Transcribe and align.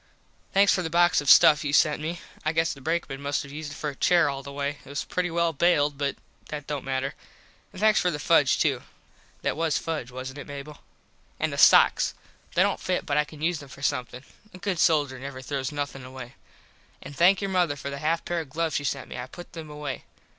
Thanks 0.51 0.73
for 0.73 0.81
the 0.81 0.89
box 0.89 1.21
of 1.21 1.29
stuff 1.29 1.63
you 1.63 1.73
sent 1.73 2.01
me. 2.01 2.21
I 2.43 2.53
guess 2.53 2.73
the 2.73 2.81
brakeman 2.81 3.21
must 3.21 3.43
have 3.43 3.51
used 3.51 3.71
it 3.73 3.75
for 3.75 3.91
a 3.91 3.95
chair 3.95 4.29
all 4.31 4.41
the 4.41 4.51
way. 4.51 4.79
It 4.83 4.89
was 4.89 5.03
pretty 5.03 5.29
well 5.29 5.53
baled 5.53 5.95
but 5.99 6.15
that 6.49 6.65
dont 6.65 6.83
matter. 6.83 7.13
And 7.71 7.79
thanks 7.79 8.01
for 8.01 8.09
the 8.09 8.17
fudge 8.17 8.59
too. 8.59 8.81
That 9.43 9.55
was 9.55 9.77
fudge 9.77 10.09
wasnt 10.09 10.39
it, 10.39 10.47
Mable? 10.47 10.79
And 11.39 11.53
the 11.53 11.57
sox. 11.59 12.15
They 12.55 12.63
dont 12.63 12.79
fit 12.79 13.05
but 13.05 13.15
I 13.17 13.25
can 13.25 13.43
use 13.43 13.59
them 13.59 13.69
for 13.69 13.83
somethin. 13.83 14.23
A 14.55 14.57
good 14.57 14.79
soldier 14.79 15.19
never 15.19 15.39
throws 15.39 15.71
nothin 15.71 16.03
away. 16.03 16.33
An 17.03 17.13
thank 17.13 17.39
your 17.39 17.51
mother 17.51 17.75
for 17.75 17.91
the 17.91 17.99
half 17.99 18.25
pair 18.25 18.39
of 18.39 18.49
gloves 18.49 18.77
she 18.77 18.83
sent 18.83 19.07
me. 19.07 19.19
I 19.19 19.27
put 19.27 19.53
them 19.53 19.69
away. 19.69 20.05